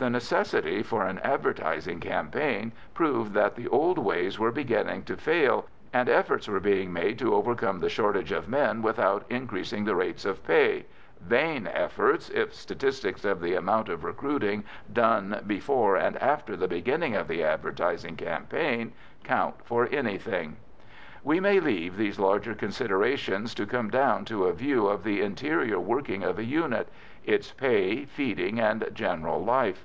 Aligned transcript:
The 0.00 0.08
necessity 0.08 0.82
for 0.82 1.04
an 1.04 1.18
advertising 1.18 2.00
campaign 2.00 2.72
proved 2.94 3.34
that 3.34 3.54
the 3.54 3.68
old 3.68 3.98
ways 3.98 4.38
were 4.38 4.50
beginning 4.50 5.02
to 5.02 5.16
fail, 5.18 5.66
and 5.92 6.08
efforts 6.08 6.48
were 6.48 6.58
being 6.58 6.90
made 6.90 7.18
to 7.18 7.34
overcome 7.34 7.80
the 7.80 7.90
shortage 7.90 8.32
of 8.32 8.48
men 8.48 8.80
without 8.80 9.26
increasing 9.28 9.84
the 9.84 9.94
rates 9.94 10.24
of 10.24 10.42
pay 10.42 10.86
vain 11.20 11.66
efforts, 11.66 12.30
if 12.30 12.54
statistics 12.54 13.26
of 13.26 13.42
the 13.42 13.52
amount 13.54 13.90
of 13.90 14.02
recruiting 14.02 14.64
done 14.90 15.42
before 15.46 15.96
and 15.96 16.16
after 16.22 16.56
the 16.56 16.66
beginning 16.66 17.14
of 17.14 17.28
the 17.28 17.44
advertising 17.44 18.16
campaign 18.16 18.92
count 19.22 19.56
for 19.66 19.86
anything. 19.92 20.56
We 21.22 21.40
may 21.40 21.60
leave 21.60 21.98
these 21.98 22.18
larger 22.18 22.54
considerations 22.54 23.54
to 23.54 23.66
come 23.66 23.90
down 23.90 24.24
to 24.24 24.46
a 24.46 24.54
view 24.54 24.86
of 24.86 25.04
the 25.04 25.20
interior 25.20 25.78
working 25.78 26.22
of 26.22 26.38
a 26.38 26.44
unit, 26.44 26.88
its 27.26 27.52
pay, 27.52 28.06
feeding, 28.06 28.58
and 28.58 28.88
general 28.94 29.44
life. 29.44 29.84